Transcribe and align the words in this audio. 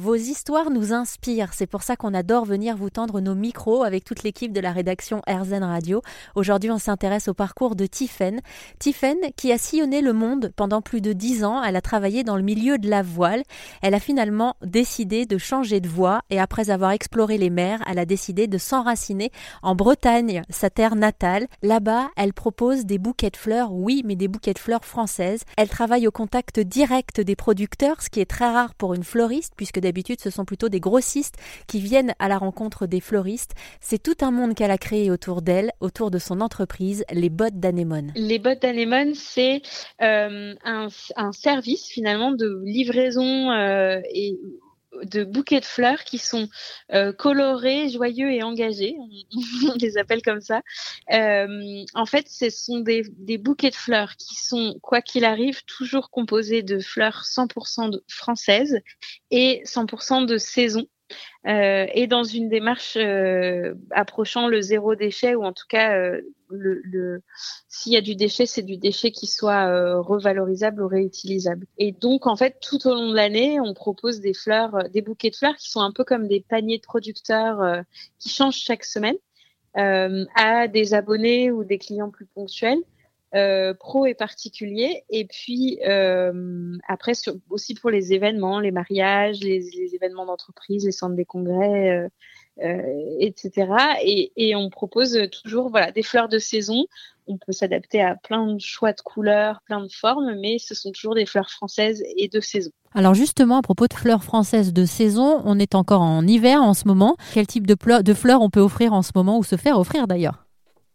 Vos 0.00 0.14
histoires 0.14 0.70
nous 0.70 0.94
inspirent, 0.94 1.52
c'est 1.52 1.66
pour 1.66 1.82
ça 1.82 1.94
qu'on 1.94 2.14
adore 2.14 2.46
venir 2.46 2.74
vous 2.74 2.88
tendre 2.88 3.20
nos 3.20 3.34
micros 3.34 3.82
avec 3.82 4.02
toute 4.02 4.22
l'équipe 4.22 4.50
de 4.50 4.60
la 4.60 4.72
rédaction 4.72 5.20
RZN 5.28 5.62
Radio. 5.62 6.00
Aujourd'hui, 6.34 6.70
on 6.70 6.78
s'intéresse 6.78 7.28
au 7.28 7.34
parcours 7.34 7.76
de 7.76 7.84
Tiffaine. 7.84 8.40
Tiffaine 8.78 9.18
qui 9.36 9.52
a 9.52 9.58
sillonné 9.58 10.00
le 10.00 10.14
monde 10.14 10.54
pendant 10.56 10.80
plus 10.80 11.02
de 11.02 11.12
dix 11.12 11.44
ans, 11.44 11.62
elle 11.62 11.76
a 11.76 11.82
travaillé 11.82 12.24
dans 12.24 12.38
le 12.38 12.42
milieu 12.42 12.78
de 12.78 12.88
la 12.88 13.02
voile. 13.02 13.42
Elle 13.82 13.92
a 13.92 14.00
finalement 14.00 14.56
décidé 14.62 15.26
de 15.26 15.36
changer 15.36 15.80
de 15.80 15.88
voie 15.88 16.22
et 16.30 16.40
après 16.40 16.70
avoir 16.70 16.92
exploré 16.92 17.36
les 17.36 17.50
mers, 17.50 17.82
elle 17.86 17.98
a 17.98 18.06
décidé 18.06 18.46
de 18.46 18.56
s'enraciner 18.56 19.30
en 19.62 19.74
Bretagne, 19.74 20.44
sa 20.48 20.70
terre 20.70 20.96
natale. 20.96 21.46
Là-bas, 21.60 22.08
elle 22.16 22.32
propose 22.32 22.86
des 22.86 22.96
bouquets 22.96 23.28
de 23.28 23.36
fleurs, 23.36 23.74
oui, 23.74 24.00
mais 24.06 24.16
des 24.16 24.28
bouquets 24.28 24.54
de 24.54 24.58
fleurs 24.58 24.86
françaises. 24.86 25.42
Elle 25.58 25.68
travaille 25.68 26.08
au 26.08 26.10
contact 26.10 26.58
direct 26.58 27.20
des 27.20 27.36
producteurs, 27.36 28.00
ce 28.00 28.08
qui 28.08 28.20
est 28.20 28.30
très 28.30 28.50
rare 28.50 28.74
pour 28.74 28.94
une 28.94 29.04
fleuriste 29.04 29.52
puisque 29.58 29.78
d'habitude 29.90 30.20
ce 30.20 30.30
sont 30.30 30.44
plutôt 30.44 30.68
des 30.68 30.78
grossistes 30.78 31.36
qui 31.66 31.80
viennent 31.80 32.14
à 32.20 32.28
la 32.28 32.38
rencontre 32.38 32.86
des 32.86 33.00
fleuristes. 33.00 33.54
C'est 33.80 34.00
tout 34.00 34.24
un 34.24 34.30
monde 34.30 34.54
qu'elle 34.54 34.70
a 34.70 34.78
créé 34.78 35.10
autour 35.10 35.42
d'elle, 35.42 35.72
autour 35.80 36.12
de 36.12 36.18
son 36.18 36.40
entreprise, 36.40 37.04
les 37.12 37.28
bottes 37.28 37.58
d'anémone. 37.58 38.12
Les 38.14 38.38
bottes 38.38 38.62
d'anémone, 38.62 39.14
c'est 39.14 39.62
euh, 40.00 40.54
un, 40.64 40.88
service 41.32 41.88
finalement 41.88 42.30
de 42.32 42.62
livraison 42.64 43.50
euh, 43.50 44.00
et 44.14 44.38
de 45.04 45.24
bouquets 45.24 45.60
de 45.60 45.64
fleurs 45.64 46.04
qui 46.04 46.18
sont 46.18 46.48
euh, 46.92 47.12
colorés, 47.12 47.88
joyeux 47.88 48.32
et 48.32 48.42
engagés. 48.42 48.96
On, 49.68 49.74
les 49.80 49.98
appelle 49.98 50.22
comme 50.22 50.40
ça. 50.40 50.62
Euh, 51.12 51.84
en 51.94 52.06
fait, 52.06 52.28
ce 52.28 52.50
sont 52.50 52.80
des, 52.80 53.02
des, 53.18 53.38
bouquets 53.38 53.70
de 53.70 53.74
fleurs 53.74 54.16
qui 54.16 54.34
sont, 54.34 54.78
quoi 54.82 55.02
qu'il 55.02 55.24
arrive, 55.24 55.64
toujours 55.64 56.10
composés 56.10 56.62
de 56.62 56.78
fleurs 56.78 57.24
100% 57.24 58.00
françaises 58.08 58.78
et 59.30 59.62
100% 59.64 60.26
de 60.26 60.38
saison. 60.38 60.86
Euh, 61.46 61.86
et 61.94 62.06
dans 62.06 62.22
une 62.22 62.48
démarche 62.48 62.96
euh, 62.96 63.74
approchant 63.92 64.46
le 64.46 64.60
zéro 64.60 64.94
déchet 64.94 65.34
ou 65.34 65.42
en 65.42 65.52
tout 65.52 65.64
cas 65.68 65.96
euh, 65.96 66.20
le, 66.50 66.82
le 66.84 67.22
s'il 67.68 67.92
y 67.92 67.96
a 67.96 68.02
du 68.02 68.14
déchet 68.14 68.44
c'est 68.44 68.62
du 68.62 68.76
déchet 68.76 69.10
qui 69.10 69.26
soit 69.26 69.66
euh, 69.68 70.00
revalorisable 70.00 70.82
ou 70.82 70.88
réutilisable. 70.88 71.66
Et 71.78 71.92
donc 71.92 72.26
en 72.26 72.36
fait 72.36 72.58
tout 72.60 72.86
au 72.86 72.94
long 72.94 73.10
de 73.10 73.16
l'année 73.16 73.58
on 73.58 73.72
propose 73.72 74.20
des 74.20 74.34
fleurs 74.34 74.90
des 74.90 75.00
bouquets 75.00 75.30
de 75.30 75.36
fleurs 75.36 75.56
qui 75.56 75.70
sont 75.70 75.80
un 75.80 75.92
peu 75.92 76.04
comme 76.04 76.28
des 76.28 76.44
paniers 76.46 76.78
de 76.78 76.82
producteurs 76.82 77.84
qui 78.18 78.28
changent 78.28 78.60
chaque 78.60 78.84
semaine 78.84 79.16
à 79.74 80.68
des 80.68 80.94
abonnés 80.94 81.50
ou 81.50 81.64
des 81.64 81.78
clients 81.78 82.10
plus 82.10 82.26
ponctuels 82.26 82.82
euh, 83.34 83.74
pro 83.74 84.06
et 84.06 84.14
particulier. 84.14 85.04
Et 85.08 85.24
puis 85.24 85.78
euh, 85.86 86.76
après, 86.88 87.12
aussi 87.48 87.74
pour 87.74 87.90
les 87.90 88.12
événements, 88.12 88.58
les 88.58 88.72
mariages, 88.72 89.38
les, 89.40 89.94
événements 89.94 90.26
d'entreprise, 90.26 90.84
les 90.84 90.90
centres 90.90 91.14
des 91.14 91.24
congrès, 91.24 92.10
euh, 92.60 92.82
etc. 93.20 93.68
Et, 94.02 94.32
et, 94.36 94.56
on 94.56 94.68
propose 94.68 95.16
toujours 95.30 95.70
voilà 95.70 95.92
des 95.92 96.02
fleurs 96.02 96.28
de 96.28 96.40
saison. 96.40 96.86
On 97.28 97.38
peut 97.38 97.52
s'adapter 97.52 98.02
à 98.02 98.16
plein 98.16 98.54
de 98.54 98.60
choix 98.60 98.92
de 98.92 99.00
couleurs, 99.00 99.60
plein 99.64 99.80
de 99.80 99.92
formes, 99.92 100.34
mais 100.40 100.58
ce 100.58 100.74
sont 100.74 100.90
toujours 100.90 101.14
des 101.14 101.26
fleurs 101.26 101.50
françaises 101.50 102.02
et 102.16 102.26
de 102.26 102.40
saison. 102.40 102.72
Alors 102.94 103.14
justement, 103.14 103.58
à 103.58 103.62
propos 103.62 103.86
de 103.86 103.94
fleurs 103.94 104.24
françaises 104.24 104.72
de 104.72 104.84
saison, 104.84 105.40
on 105.44 105.60
est 105.60 105.76
encore 105.76 106.02
en 106.02 106.26
hiver 106.26 106.60
en 106.60 106.74
ce 106.74 106.88
moment. 106.88 107.16
Quel 107.32 107.46
type 107.46 107.68
de, 107.68 107.76
de 108.02 108.14
fleurs 108.14 108.42
on 108.42 108.50
peut 108.50 108.60
offrir 108.60 108.92
en 108.92 109.02
ce 109.02 109.12
moment 109.14 109.38
ou 109.38 109.44
se 109.44 109.54
faire 109.54 109.78
offrir 109.78 110.08
d'ailleurs? 110.08 110.49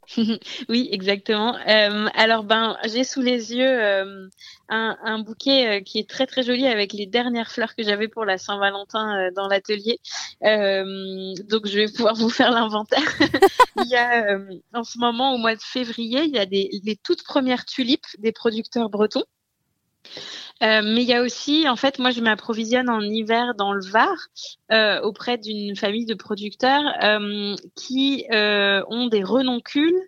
oui, 0.70 0.89
exactement. 0.92 1.56
Euh, 1.67 2.08
alors, 2.14 2.44
ben, 2.44 2.78
j'ai 2.86 3.03
sous 3.03 3.22
les 3.22 3.53
yeux 3.53 3.84
euh, 3.84 4.28
un, 4.70 5.20
bouquet 5.20 5.67
euh, 5.67 5.81
qui 5.81 6.00
est 6.00 6.09
très 6.09 6.25
très 6.25 6.44
joli 6.44 6.67
avec 6.67 6.94
les 6.94 7.06
dernières 7.06 7.52
fleurs 7.52 7.75
que 7.75 7.84
j'avais 7.84 8.08
pour 8.08 8.25
la 8.25 8.38
Saint-Valentin 8.38 9.30
dans 9.36 9.47
l'atelier. 9.47 10.00
donc, 10.42 11.67
je 11.67 11.75
vais 11.75 11.88
pouvoir 11.88 12.16
vous 12.16 12.30
faire 12.30 12.52
l'inventaire. 12.52 13.07
il 13.84 13.90
y 13.90 13.96
a 13.96 14.38
en 14.74 14.84
ce 14.84 14.97
moment, 14.97 15.34
au 15.34 15.38
mois 15.38 15.56
de 15.56 15.62
février, 15.62 16.24
il 16.24 16.35
y 16.35 16.40
a 16.40 16.46
des, 16.46 16.69
les 16.84 16.96
toutes 16.96 17.24
premières 17.24 17.66
tulipes 17.66 18.06
des 18.19 18.31
producteurs 18.31 18.90
bretons. 18.90 19.24
Euh, 20.64 20.82
mais 20.84 21.04
il 21.04 21.08
y 21.08 21.14
a 21.14 21.22
aussi, 21.22 21.68
en 21.68 21.76
fait, 21.76 22.00
moi 22.00 22.12
je 22.12 22.22
m'approvisionne 22.22 22.90
en 22.90 23.02
hiver 23.02 23.56
dans 23.56 23.74
le 23.74 23.84
Var 23.86 24.16
euh, 24.72 25.02
auprès 25.02 25.38
d'une 25.38 25.76
famille 25.76 26.06
de 26.06 26.14
producteurs 26.14 26.84
euh, 27.04 27.56
qui 27.76 28.26
ont 28.32 29.08
des 29.08 29.24
renoncules, 29.24 30.00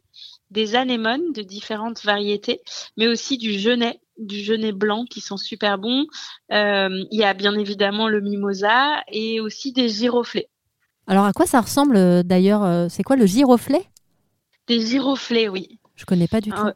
des 0.52 0.76
anémones 0.76 1.34
de 1.34 1.42
différentes 1.42 2.04
variétés, 2.04 2.62
mais 2.96 3.08
aussi 3.08 3.38
du 3.38 3.60
genêt, 3.60 4.00
du 4.18 4.40
genêt 4.40 4.72
blanc 4.72 5.04
qui 5.06 5.20
sont 5.20 5.38
super 5.38 5.78
bons. 5.78 6.06
Il 6.50 7.08
y 7.12 7.24
a 7.24 7.34
bien 7.34 7.56
évidemment 7.56 8.08
le 8.08 8.22
mimosa 8.22 9.04
et 9.12 9.42
aussi 9.42 9.74
des 9.74 9.90
giroflées. 9.90 10.48
Alors 11.08 11.26
à 11.26 11.34
quoi 11.34 11.46
ça 11.46 11.62
ressemble 11.62 12.24
d'ailleurs 12.24 12.90
C'est 12.90 13.04
quoi 13.04 13.18
le 13.18 13.26
giroflée 13.26 13.86
Des 14.68 14.80
giroflées, 14.80 15.50
oui. 15.50 15.80
Je 15.96 16.06
connais 16.06 16.28
pas 16.28 16.40
du 16.40 16.52
tout. 16.52 16.72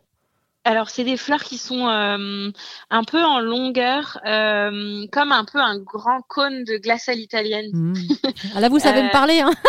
Alors, 0.64 0.92
c'est 0.92 1.04
des 1.04 1.18
fleurs 1.18 1.44
qui 1.44 1.58
sont 1.58 1.88
euh, 1.88 2.52
un 2.92 3.04
peu 3.04 3.24
en 3.24 3.40
longueur, 3.40 4.20
euh, 4.28 5.08
comme 5.12 5.32
un 5.32 5.44
peu 5.44 5.60
un 5.60 5.80
grand 5.80 6.22
cône 6.28 6.64
de 6.64 6.78
glace 6.78 7.10
à 7.10 7.14
l'italienne. 7.14 7.72
Mmh. 7.74 7.94
Ah, 8.56 8.60
là, 8.60 8.70
vous 8.70 8.80
savez 8.80 9.02
me 9.02 9.08
euh, 9.08 9.12
parler. 9.12 9.40
Hein 9.40 9.54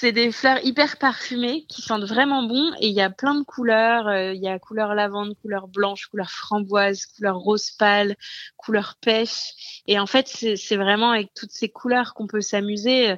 c'est 0.00 0.12
des 0.12 0.32
fleurs 0.32 0.64
hyper 0.64 0.96
parfumées 0.96 1.66
qui 1.68 1.82
sentent 1.82 2.04
vraiment 2.04 2.42
bon 2.42 2.72
et 2.80 2.88
il 2.88 2.94
y 2.94 3.02
a 3.02 3.10
plein 3.10 3.34
de 3.34 3.44
couleurs. 3.44 4.08
Euh, 4.08 4.32
il 4.32 4.40
y 4.40 4.48
a 4.48 4.58
couleur 4.58 4.94
lavande, 4.94 5.34
couleur 5.42 5.68
blanche, 5.68 6.06
couleur 6.06 6.30
framboise, 6.30 7.04
couleur 7.04 7.36
rose 7.36 7.70
pâle, 7.72 8.16
couleur 8.56 8.96
pêche. 9.02 9.82
Et 9.86 9.98
en 9.98 10.06
fait, 10.06 10.26
c'est 10.26 10.76
vraiment 10.76 11.10
avec 11.10 11.34
toutes 11.34 11.50
ces 11.50 11.68
couleurs 11.68 12.14
qu'on 12.14 12.26
peut 12.26 12.40
s'amuser. 12.40 13.16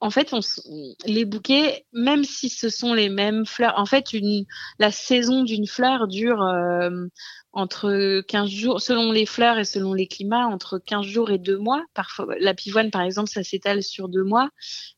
En, 0.00 0.10
fait, 0.10 0.34
les 1.06 1.24
bouquets, 1.24 1.86
même 1.94 2.24
si 2.24 2.50
ce 2.50 2.68
sont 2.68 2.92
les 2.92 3.08
mêmes 3.08 3.46
fleurs, 3.46 3.78
en 3.78 3.86
fait, 3.86 4.14
la 4.78 4.92
saison 4.92 5.42
d'une 5.42 5.66
fleur 5.66 6.06
dure 6.06 6.42
euh, 6.42 7.06
entre 7.52 8.20
15 8.20 8.48
jours, 8.48 8.80
selon 8.80 9.10
les 9.10 9.26
fleurs 9.26 9.58
et 9.58 9.64
selon 9.64 9.92
les 9.92 10.06
climats, 10.06 10.46
entre 10.46 10.78
15 10.78 11.04
jours 11.04 11.30
et 11.30 11.38
2 11.38 11.58
mois. 11.58 11.84
Parfois, 11.94 12.26
la 12.38 12.54
pivoine, 12.54 12.90
par 12.90 13.02
exemple, 13.02 13.28
ça 13.28 13.42
s'étale 13.42 13.82
sur 13.82 14.08
2 14.08 14.22
mois. 14.22 14.50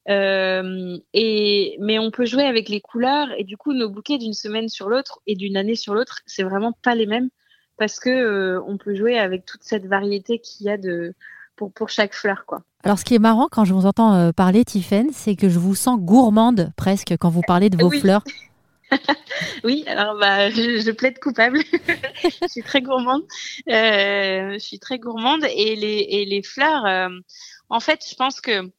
Euh, 0.08 0.98
et, 1.14 1.76
mais 1.80 1.98
on 1.98 2.10
peut 2.10 2.26
jouer 2.26 2.44
avec 2.44 2.68
les 2.68 2.80
couleurs 2.80 3.28
et 3.38 3.44
du 3.44 3.56
coup, 3.56 3.72
nos 3.72 3.88
bouquets 3.88 4.18
d'une 4.18 4.34
semaine 4.34 4.68
sur 4.68 4.88
l'autre 4.88 5.20
et 5.26 5.34
d'une 5.34 5.56
année 5.56 5.76
sur 5.76 5.94
l'autre, 5.94 6.20
c'est 6.26 6.42
vraiment 6.42 6.72
pas 6.82 6.94
les 6.94 7.06
mêmes 7.06 7.30
parce 7.78 7.98
que 7.98 8.10
euh, 8.10 8.62
on 8.66 8.76
peut 8.76 8.94
jouer 8.94 9.18
avec 9.18 9.46
toute 9.46 9.62
cette 9.62 9.86
variété 9.86 10.38
qu'il 10.38 10.66
y 10.66 10.70
a 10.70 10.76
de, 10.76 11.14
pour, 11.56 11.72
pour 11.72 11.88
chaque 11.88 12.14
fleur, 12.14 12.44
quoi. 12.46 12.62
Alors, 12.84 12.98
ce 12.98 13.04
qui 13.04 13.14
est 13.14 13.20
marrant 13.20 13.48
quand 13.50 13.64
je 13.64 13.74
vous 13.74 13.86
entends 13.86 14.14
euh, 14.14 14.32
parler, 14.32 14.64
Tiffaine, 14.64 15.10
c'est 15.12 15.36
que 15.36 15.48
je 15.48 15.58
vous 15.58 15.74
sens 15.74 16.00
gourmande 16.00 16.72
presque 16.76 17.14
quand 17.18 17.30
vous 17.30 17.42
parlez 17.46 17.70
de 17.70 17.80
vos 17.80 17.90
fleurs. 17.90 18.24
oui, 19.64 19.84
alors 19.86 20.18
bah, 20.18 20.50
je, 20.50 20.90
plaide 20.90 21.18
coupable. 21.18 21.60
je 22.22 22.48
suis 22.48 22.62
très 22.62 22.80
gourmande. 22.80 23.22
Euh, 23.68 24.52
je 24.54 24.58
suis 24.58 24.78
très 24.78 24.98
gourmande 24.98 25.44
et 25.44 25.76
les, 25.76 26.42
fleurs, 26.42 26.86
euh, 26.86 27.08
en 27.68 27.80
fait, 27.80 28.04
je 28.08 28.14
pense 28.14 28.40
que 28.40 28.70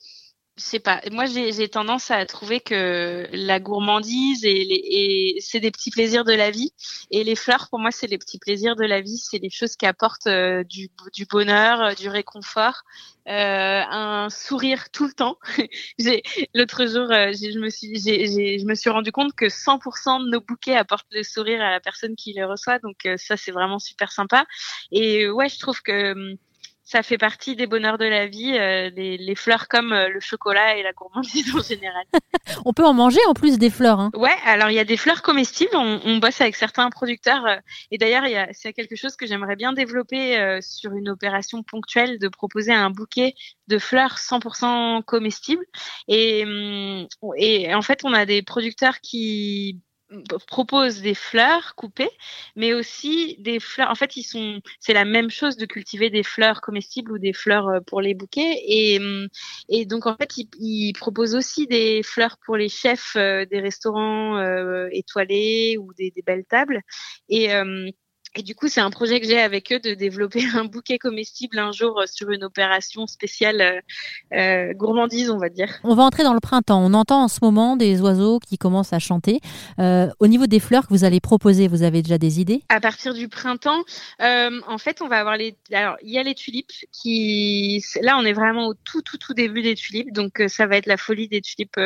sais 0.58 0.80
pas. 0.80 1.02
Moi, 1.12 1.26
j'ai 1.26 1.68
tendance 1.68 2.12
à 2.12 2.26
trouver 2.26 2.60
que 2.60 3.28
la 3.32 3.60
gourmandise 3.60 4.46
et, 4.46 4.52
et 4.52 5.42
c'est 5.42 5.60
des 5.60 5.72
petits 5.72 5.90
plaisirs 5.90 6.26
de 6.26 6.34
la 6.34 6.52
vie. 6.52 6.74
Et 7.10 7.24
les 7.24 7.36
fleurs, 7.36 7.70
pour 7.70 7.80
moi, 7.80 7.90
c'est 7.92 8.06
les 8.08 8.20
petits 8.20 8.38
plaisirs 8.38 8.76
de 8.76 8.86
la 8.86 9.02
vie. 9.02 9.18
C'est 9.18 9.40
les 9.40 9.50
choses 9.50 9.76
qui 9.76 9.88
apportent 9.88 10.28
euh, 10.28 10.64
du, 10.64 10.90
du, 11.14 11.26
bonheur, 11.26 11.82
euh, 11.82 11.94
du 11.94 12.08
réconfort, 12.08 12.84
euh, 13.28 13.82
un 13.90 14.30
sourire 14.30 14.92
tout 14.92 15.08
le 15.08 15.14
temps. 15.14 15.38
L'autre 16.54 16.86
jour, 16.86 17.12
euh, 17.12 17.32
je 17.34 17.60
me 17.60 17.70
suis, 17.70 17.96
je 17.98 18.66
me 18.66 18.76
suis 18.76 18.92
rendu 18.92 19.12
compte 19.12 19.34
que 19.36 19.46
100% 19.46 20.26
de 20.26 20.30
nos 20.30 20.42
bouquets 20.42 20.76
apportent 20.76 21.12
le 21.12 21.24
sourire 21.24 21.62
à 21.64 21.72
la 21.72 21.80
personne 21.80 22.16
qui 22.16 22.32
les 22.34 22.44
reçoit. 22.44 22.78
Donc 22.80 23.08
ça, 23.18 23.38
c'est 23.38 23.52
vraiment 23.52 23.80
super 23.80 24.12
sympa. 24.12 24.46
Et 24.92 25.30
ouais, 25.30 25.50
je 25.50 25.58
trouve 25.58 25.82
que 25.82 26.12
hum, 26.12 26.38
ça 26.84 27.02
fait 27.02 27.18
partie 27.18 27.56
des 27.56 27.66
bonheurs 27.66 27.98
de 27.98 28.06
la 28.06 28.28
vie, 28.28 28.58
euh, 28.58 28.90
les, 28.96 29.36
fleurs 29.36 29.68
comme 29.68 29.94
euh, 29.94 30.10
le 30.10 30.20
chocolat 30.20 30.78
et 30.78 30.84
la 30.84 30.92
gourmandise 30.92 31.56
en 31.56 31.62
général. 31.62 32.04
on 32.66 32.74
peut 32.74 32.86
en 32.86 32.94
manger 32.94 33.20
en 33.28 33.34
plus 33.34 33.58
des 33.58 33.70
fleurs. 33.70 34.00
Hein. 34.00 34.12
Ouais, 34.16 34.36
alors 34.46 34.70
il 34.70 34.76
y 34.76 34.80
a 34.80 34.86
des 34.86 34.98
fleurs 34.98 35.22
comestibles. 35.22 35.76
On, 35.76 36.02
on 36.04 36.18
bosse 36.18 36.42
avec 36.42 36.56
certains 36.56 36.90
producteurs 36.90 37.46
euh, 37.46 37.56
et 37.92 37.98
d'ailleurs 37.98 38.26
il 38.26 38.32
y 38.32 38.38
a 38.38 38.50
c'est 38.52 38.74
quelque 38.74 38.96
chose 38.96 39.16
que 39.16 39.26
j'aimerais 39.26 39.56
bien 39.56 39.74
développer 39.74 40.60
sur 40.62 40.94
une 40.94 41.10
opération 41.10 41.64
ponctuelle 41.64 42.20
de 42.20 42.28
proposer 42.28 42.74
un 42.74 42.90
bouquet 42.90 43.34
de 43.68 43.78
fleurs 43.78 44.18
100% 44.18 45.04
comestibles 45.04 45.66
et 46.08 46.44
hum, 46.44 47.08
et 47.38 47.74
en 47.74 47.82
fait 47.82 48.02
on 48.04 48.14
a 48.14 48.26
des 48.26 48.42
producteurs 48.42 49.00
qui 49.00 49.82
propose 50.48 51.02
des 51.02 51.14
fleurs 51.16 51.76
coupées, 51.76 52.10
mais 52.56 52.74
aussi 52.74 53.38
des 53.40 53.60
fleurs. 53.60 53.90
En 53.90 53.96
fait, 53.96 54.16
ils 54.18 54.24
sont, 54.24 54.62
c'est 54.80 54.94
la 54.94 55.06
même 55.06 55.30
chose 55.30 55.58
de 55.58 55.66
cultiver 55.66 56.10
des 56.10 56.24
fleurs 56.24 56.62
comestibles 56.62 57.12
ou 57.12 57.18
des 57.20 57.34
fleurs 57.34 57.68
euh, 57.68 57.80
pour 57.82 58.02
les 58.02 58.14
bouquets. 58.14 58.62
Et, 58.68 59.00
hum, 59.00 59.28
et 59.70 59.86
donc, 59.86 60.06
en 60.06 60.16
fait, 60.16 60.38
ils, 60.60 60.94
proposent 60.94 61.36
aussi 61.36 61.68
des 61.68 62.02
fleurs 62.04 62.38
pour 62.46 62.58
les 62.58 62.70
chefs 62.70 63.16
euh, 63.16 63.46
des 63.46 63.60
restaurants 63.60 64.38
euh, 64.38 64.88
étoilés 64.92 65.78
ou 65.80 65.94
des, 65.94 66.12
des, 66.12 66.22
belles 66.22 66.46
tables. 66.46 66.82
Et 67.30 67.54
hum, 67.56 67.90
Et 68.36 68.44
du 68.44 68.56
coup, 68.56 68.68
c'est 68.68 68.82
un 68.82 68.90
projet 68.90 69.20
que 69.20 69.28
j'ai 69.28 69.40
avec 69.40 69.72
eux 69.72 69.80
de 69.80 69.94
développer 69.94 70.44
un 70.56 70.66
bouquet 70.66 70.98
comestible 70.98 71.60
un 71.60 71.72
jour 71.72 72.04
sur 72.06 72.32
une 72.32 72.44
opération 72.44 73.08
spéciale 73.08 73.82
gourmandise, 74.76 75.30
on 75.30 75.38
va 75.38 75.50
dire. 75.50 75.70
On 75.84 75.96
va 75.96 76.04
entrer 76.04 76.24
dans 76.24 76.34
le 76.34 76.40
printemps. 76.40 76.82
On 76.84 76.94
entend 76.94 77.24
en 77.24 77.28
ce 77.28 77.40
moment 77.42 77.76
des 77.76 78.02
oiseaux 78.02 78.40
qui 78.40 78.58
commencent 78.58 78.94
à 78.94 79.00
chanter. 79.00 79.40
au 79.78 80.28
niveau 80.28 80.48
des 80.48 80.60
fleurs 80.60 80.88
que 80.88 80.94
vous 80.94 81.04
allez 81.04 81.20
proposer, 81.20 81.68
vous 81.68 81.84
avez 81.84 82.02
déjà 82.02 82.18
des 82.18 82.40
idées? 82.40 82.64
À 82.70 82.80
partir 82.80 83.14
du 83.14 83.28
printemps, 83.28 83.84
en 84.20 84.78
fait, 84.78 85.02
on 85.02 85.08
va 85.08 85.20
avoir 85.20 85.38
les. 85.38 85.56
Alors, 85.72 85.98
il 86.02 86.12
y 86.12 86.18
a 86.18 86.24
les 86.24 86.36
tulipes 86.36 86.72
qui. 86.92 87.84
Là, 88.02 88.18
on 88.18 88.26
est 88.26 88.34
vraiment 88.34 88.68
au 88.68 88.74
tout, 88.74 89.02
tout, 89.02 89.18
tout 89.18 89.34
début 89.34 89.62
des 89.62 89.76
tulipes. 89.76 90.12
Donc, 90.12 90.42
ça 90.48 90.66
va 90.66 90.78
être 90.78 90.88
la 90.88 90.98
folie 90.98 91.28
des 91.28 91.42
tulipes 91.42 91.80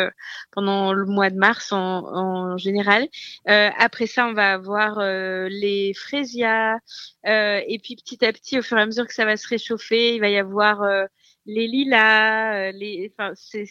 pendant 0.51 0.93
le 0.93 1.05
mois 1.05 1.29
de 1.29 1.37
mars 1.37 1.71
en, 1.71 1.77
en 1.77 2.57
général. 2.57 3.07
Euh, 3.49 3.69
après 3.77 4.07
ça, 4.07 4.27
on 4.27 4.33
va 4.33 4.53
avoir 4.53 4.99
euh, 4.99 5.47
les 5.49 5.93
fraisias. 5.93 6.36
Euh, 6.45 7.61
et 7.67 7.79
puis 7.79 7.95
petit 7.95 8.23
à 8.25 8.33
petit, 8.33 8.59
au 8.59 8.61
fur 8.61 8.77
et 8.77 8.81
à 8.81 8.85
mesure 8.85 9.07
que 9.07 9.13
ça 9.13 9.25
va 9.25 9.37
se 9.37 9.47
réchauffer, 9.47 10.15
il 10.15 10.21
va 10.21 10.29
y 10.29 10.37
avoir 10.37 10.83
les 11.45 11.67
lilas. 11.67 12.71
les, 12.71 13.11
enfin, 13.17 13.33
c'est 13.35 13.65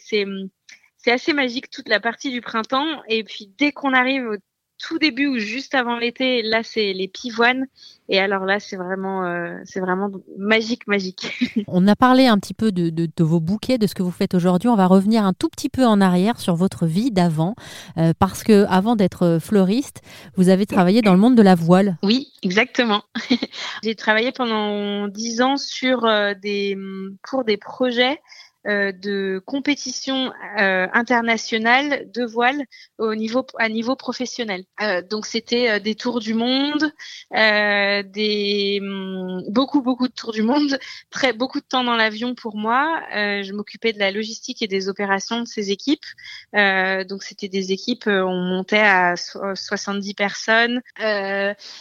c'est 0.97 1.11
assez 1.11 1.33
magique 1.33 1.69
toute 1.69 1.87
la 1.87 1.99
partie 1.99 2.31
du 2.31 2.41
printemps. 2.41 3.01
Et 3.07 3.23
puis 3.23 3.51
dès 3.57 3.71
qu'on 3.71 3.93
arrive 3.93 4.25
au 4.27 4.35
tout 4.77 4.99
début 4.99 5.27
ou 5.27 5.37
juste 5.39 5.75
avant 5.75 5.97
l'été, 5.97 6.41
là 6.41 6.61
c'est 6.63 6.93
les 6.93 7.07
pivoines. 7.07 7.67
Et 8.09 8.19
alors 8.19 8.45
là 8.45 8.59
c'est 8.59 8.77
vraiment, 8.77 9.25
euh, 9.25 9.57
c'est 9.65 9.79
vraiment 9.79 10.09
magique, 10.37 10.87
magique. 10.87 11.33
On 11.67 11.87
a 11.87 11.95
parlé 11.95 12.27
un 12.27 12.37
petit 12.37 12.53
peu 12.53 12.71
de, 12.71 12.89
de, 12.89 13.07
de, 13.13 13.23
vos 13.23 13.39
bouquets, 13.39 13.77
de 13.77 13.87
ce 13.87 13.95
que 13.95 14.03
vous 14.03 14.11
faites 14.11 14.33
aujourd'hui. 14.33 14.69
On 14.69 14.75
va 14.75 14.85
revenir 14.85 15.25
un 15.25 15.33
tout 15.33 15.49
petit 15.49 15.69
peu 15.69 15.85
en 15.85 15.99
arrière 15.99 16.39
sur 16.39 16.55
votre 16.55 16.85
vie 16.85 17.11
d'avant, 17.11 17.55
euh, 17.97 18.13
parce 18.17 18.43
que 18.43 18.65
avant 18.69 18.95
d'être 18.95 19.39
fleuriste, 19.41 20.01
vous 20.35 20.49
avez 20.49 20.65
travaillé 20.65 21.01
dans 21.01 21.13
le 21.13 21.19
monde 21.19 21.35
de 21.35 21.41
la 21.41 21.55
voile. 21.55 21.97
Oui, 22.03 22.31
exactement. 22.43 23.03
J'ai 23.83 23.95
travaillé 23.95 24.31
pendant 24.31 25.07
dix 25.07 25.41
ans 25.41 25.57
sur 25.57 26.05
euh, 26.05 26.33
des 26.33 26.77
pour 27.23 27.43
des 27.43 27.57
projets 27.57 28.19
de 28.67 29.41
compétition 29.45 30.33
euh, 30.59 30.87
internationale 30.93 32.09
de 32.13 32.25
voile 32.25 32.63
au 32.97 33.15
niveau 33.15 33.45
à 33.57 33.69
niveau 33.69 33.95
professionnel. 33.95 34.65
Euh, 34.81 35.01
donc 35.01 35.25
c'était 35.25 35.79
des 35.79 35.95
tours 35.95 36.19
du 36.19 36.33
monde, 36.33 36.91
des 37.31 38.79
mm, 38.81 39.43
beaucoup 39.49 39.81
beaucoup 39.81 40.07
de 40.07 40.13
tours 40.13 40.33
du 40.33 40.41
monde, 40.41 40.77
très 41.09 41.33
beaucoup 41.33 41.59
de 41.59 41.65
temps 41.65 41.83
dans 41.83 41.95
l'avion 41.95 42.35
pour 42.35 42.57
moi. 42.57 43.01
je 43.11 43.53
m'occupais 43.53 43.93
de 43.93 43.99
la 43.99 44.11
logistique 44.11 44.61
et 44.61 44.67
des 44.67 44.89
opérations 44.89 45.41
de 45.41 45.47
ces 45.47 45.71
équipes. 45.71 46.05
donc 46.53 47.23
c'était 47.23 47.47
des 47.47 47.71
équipes, 47.71 48.07
on 48.07 48.35
montait 48.35 48.79
à 48.79 49.15
70 49.15 50.13
personnes. 50.13 50.81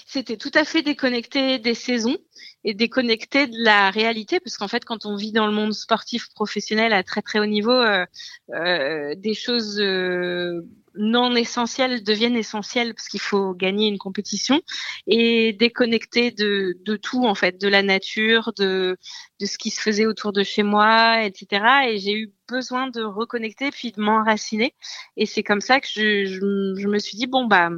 c'était 0.06 0.36
tout 0.36 0.52
à 0.54 0.64
fait 0.64 0.82
déconnecté 0.82 1.58
des 1.58 1.74
saisons 1.74 2.16
et 2.66 2.74
déconnecté 2.74 3.46
de 3.46 3.62
la 3.62 3.90
réalité, 3.90 4.40
parce 4.40 4.58
qu'en 4.58 4.66
fait, 4.66 4.84
quand 4.84 5.06
on 5.06 5.14
vit 5.14 5.30
dans 5.30 5.46
le 5.46 5.52
monde 5.52 5.72
sportif 5.72 6.28
professionnel 6.34 6.92
à 6.92 7.04
très 7.04 7.22
très 7.22 7.38
haut 7.38 7.46
niveau, 7.46 7.70
euh, 7.70 8.04
euh, 8.54 9.14
des 9.14 9.34
choses 9.34 9.80
euh, 9.80 10.62
non 10.96 11.36
essentielles 11.36 12.02
deviennent 12.02 12.34
essentielles 12.34 12.92
parce 12.92 13.06
qu'il 13.06 13.20
faut 13.20 13.54
gagner 13.54 13.86
une 13.86 13.98
compétition 13.98 14.60
et 15.06 15.52
déconnecté 15.52 16.32
de, 16.32 16.76
de 16.84 16.96
tout 16.96 17.24
en 17.24 17.36
fait, 17.36 17.60
de 17.60 17.68
la 17.68 17.82
nature, 17.84 18.52
de 18.58 18.96
de 19.38 19.46
ce 19.46 19.58
qui 19.58 19.70
se 19.70 19.80
faisait 19.80 20.06
autour 20.06 20.32
de 20.32 20.42
chez 20.42 20.64
moi, 20.64 21.24
etc. 21.24 21.64
Et 21.88 21.98
j'ai 21.98 22.14
eu 22.14 22.32
besoin 22.48 22.88
de 22.88 23.02
reconnecter 23.02 23.70
puis 23.70 23.92
de 23.92 24.00
m'enraciner. 24.00 24.74
Et 25.16 25.26
c'est 25.26 25.44
comme 25.44 25.60
ça 25.60 25.80
que 25.80 25.86
je, 25.86 26.24
je, 26.26 26.80
je 26.80 26.88
me 26.88 26.98
suis 26.98 27.16
dit 27.16 27.28
bon 27.28 27.46
bah 27.46 27.70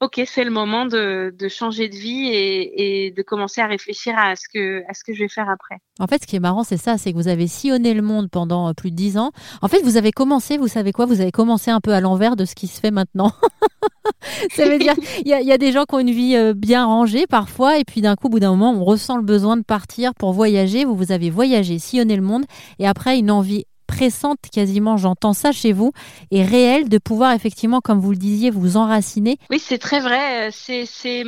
ok, 0.00 0.22
c'est 0.26 0.44
le 0.44 0.50
moment 0.50 0.86
de, 0.86 1.34
de, 1.36 1.48
changer 1.48 1.88
de 1.88 1.96
vie 1.96 2.28
et, 2.28 3.06
et, 3.06 3.10
de 3.10 3.22
commencer 3.22 3.60
à 3.60 3.66
réfléchir 3.66 4.14
à 4.16 4.36
ce, 4.36 4.48
que, 4.52 4.82
à 4.88 4.94
ce 4.94 5.02
que 5.04 5.12
je 5.12 5.20
vais 5.20 5.28
faire 5.28 5.48
après. 5.48 5.76
En 5.98 6.06
fait, 6.06 6.22
ce 6.22 6.26
qui 6.26 6.36
est 6.36 6.40
marrant, 6.40 6.62
c'est 6.62 6.76
ça, 6.76 6.98
c'est 6.98 7.12
que 7.12 7.16
vous 7.16 7.28
avez 7.28 7.48
sillonné 7.48 7.94
le 7.94 8.02
monde 8.02 8.28
pendant 8.30 8.68
euh, 8.68 8.72
plus 8.72 8.90
de 8.90 8.96
dix 8.96 9.18
ans. 9.18 9.32
En 9.60 9.68
fait, 9.68 9.80
vous 9.82 9.96
avez 9.96 10.12
commencé, 10.12 10.56
vous 10.56 10.68
savez 10.68 10.92
quoi, 10.92 11.06
vous 11.06 11.20
avez 11.20 11.32
commencé 11.32 11.70
un 11.70 11.80
peu 11.80 11.92
à 11.92 12.00
l'envers 12.00 12.36
de 12.36 12.44
ce 12.44 12.54
qui 12.54 12.68
se 12.68 12.80
fait 12.80 12.92
maintenant. 12.92 13.32
ça 14.52 14.68
veut 14.68 14.78
dire, 14.78 14.94
il 15.24 15.28
y, 15.28 15.34
a, 15.34 15.40
y 15.40 15.52
a 15.52 15.58
des 15.58 15.72
gens 15.72 15.84
qui 15.84 15.96
ont 15.96 16.00
une 16.00 16.12
vie 16.12 16.36
euh, 16.36 16.54
bien 16.54 16.86
rangée 16.86 17.26
parfois, 17.26 17.78
et 17.78 17.84
puis 17.84 18.00
d'un 18.00 18.14
coup, 18.14 18.28
au 18.28 18.30
bout 18.30 18.40
d'un 18.40 18.50
moment, 18.50 18.72
on 18.72 18.84
ressent 18.84 19.16
le 19.16 19.24
besoin 19.24 19.56
de 19.56 19.64
partir 19.64 20.14
pour 20.14 20.32
voyager. 20.32 20.84
Vous, 20.84 20.94
vous 20.94 21.10
avez 21.10 21.30
voyagé, 21.30 21.78
sillonné 21.80 22.14
le 22.14 22.22
monde, 22.22 22.44
et 22.78 22.86
après, 22.86 23.18
une 23.18 23.32
envie 23.32 23.64
pressante 23.88 24.38
quasiment, 24.52 24.96
j'entends 24.96 25.32
ça 25.32 25.50
chez 25.50 25.72
vous, 25.72 25.92
et 26.30 26.44
réelle 26.44 26.88
de 26.88 26.98
pouvoir 26.98 27.32
effectivement, 27.32 27.80
comme 27.80 27.98
vous 27.98 28.12
le 28.12 28.16
disiez, 28.16 28.50
vous 28.50 28.76
enraciner. 28.76 29.38
Oui, 29.50 29.58
c'est 29.58 29.78
très 29.78 29.98
vrai. 29.98 30.50
C'est, 30.52 30.86
c'est, 30.86 31.24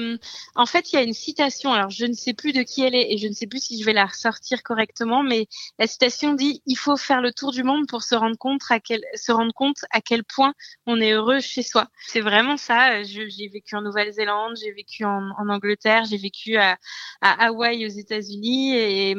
en 0.55 0.67
fait, 0.67 0.93
il 0.93 0.97
y 0.97 0.99
a 0.99 1.03
une 1.03 1.15
citation. 1.15 1.73
Alors, 1.73 1.91
je 1.91 2.05
ne 2.05 2.13
sais 2.13 2.35
plus 2.35 2.53
de 2.53 2.63
qui 2.63 2.83
elle 2.83 2.95
est 2.95 3.13
et 3.13 3.19
je 3.19 3.27
ne 3.27 3.33
sais 3.33 3.47
plus 3.47 3.65
si 3.65 3.81
je 3.81 3.85
vais 3.85 3.93
la 3.93 4.05
ressortir 4.05 4.63
correctement, 4.63 5.23
mais 5.23 5.49
la 5.79 5.87
citation 5.87 6.35
dit 6.35 6.63
il 6.67 6.77
faut 6.77 6.97
faire 6.97 7.23
le 7.23 7.33
tour 7.33 7.51
du 7.51 7.65
monde 7.65 7.87
pour 7.89 8.03
se 8.03 8.15
rendre 8.15 8.37
compte 8.37 8.61
à 8.69 8.79
quel, 8.79 9.01
se 9.15 9.33
rendre 9.33 9.53
compte 9.55 9.79
à 9.91 10.01
quel 10.01 10.23
point 10.23 10.53
on 10.87 11.01
est 11.01 11.13
heureux 11.13 11.41
chez 11.41 11.63
soi. 11.63 11.89
C'est 12.07 12.21
vraiment 12.21 12.57
ça. 12.57 13.03
j'ai 13.03 13.49
vécu 13.49 13.75
en 13.75 13.83
Nouvelle-Zélande, 13.83 14.57
j'ai 14.63 14.73
vécu 14.73 15.05
en, 15.05 15.31
Angleterre, 15.49 16.05
j'ai 16.05 16.19
vécu 16.19 16.57
à, 16.57 16.77
à 17.23 17.47
Hawaï 17.47 17.87
aux 17.87 17.89
États-Unis 17.89 18.77
et, 18.77 19.17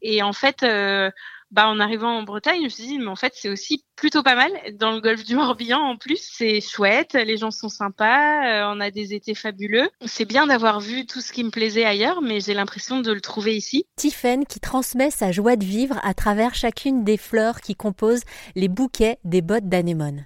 et 0.00 0.22
en 0.22 0.32
fait. 0.32 0.62
Euh, 0.62 1.10
bah, 1.54 1.68
en 1.68 1.78
arrivant 1.78 2.18
en 2.18 2.24
Bretagne, 2.24 2.58
je 2.58 2.64
me 2.64 2.68
suis 2.68 2.86
dit, 2.86 2.98
mais 2.98 3.06
en 3.06 3.14
fait, 3.14 3.32
c'est 3.36 3.48
aussi 3.48 3.84
plutôt 3.94 4.24
pas 4.24 4.34
mal. 4.34 4.50
Dans 4.76 4.90
le 4.90 5.00
golfe 5.00 5.22
du 5.22 5.36
Morbihan, 5.36 5.78
en 5.78 5.96
plus, 5.96 6.18
c'est 6.20 6.60
chouette, 6.60 7.14
les 7.14 7.36
gens 7.36 7.52
sont 7.52 7.68
sympas, 7.68 8.44
euh, 8.44 8.74
on 8.74 8.80
a 8.80 8.90
des 8.90 9.14
étés 9.14 9.36
fabuleux. 9.36 9.88
C'est 10.04 10.24
bien 10.24 10.48
d'avoir 10.48 10.80
vu 10.80 11.06
tout 11.06 11.20
ce 11.20 11.32
qui 11.32 11.44
me 11.44 11.50
plaisait 11.50 11.84
ailleurs, 11.84 12.22
mais 12.22 12.40
j'ai 12.40 12.54
l'impression 12.54 13.00
de 13.02 13.12
le 13.12 13.20
trouver 13.20 13.56
ici. 13.56 13.84
Tiffen 13.96 14.46
qui 14.46 14.58
transmet 14.58 15.12
sa 15.12 15.30
joie 15.30 15.54
de 15.54 15.64
vivre 15.64 16.00
à 16.02 16.12
travers 16.12 16.56
chacune 16.56 17.04
des 17.04 17.16
fleurs 17.16 17.60
qui 17.60 17.76
composent 17.76 18.24
les 18.56 18.68
bouquets 18.68 19.18
des 19.22 19.40
bottes 19.40 19.68
d'anémone. 19.68 20.24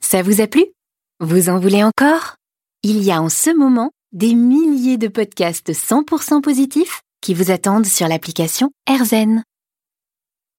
Ça 0.00 0.22
vous 0.22 0.40
a 0.40 0.46
plu? 0.46 0.64
Vous 1.18 1.48
en 1.48 1.58
voulez 1.58 1.82
encore? 1.82 2.36
Il 2.84 3.02
y 3.02 3.10
a 3.10 3.20
en 3.20 3.28
ce 3.28 3.50
moment 3.50 3.90
des 4.12 4.34
milliers 4.34 4.98
de 4.98 5.08
podcasts 5.08 5.72
100% 5.72 6.42
positifs 6.42 7.00
qui 7.20 7.34
vous 7.34 7.50
attendent 7.50 7.86
sur 7.86 8.06
l'application 8.06 8.70
AirZen. 8.88 9.42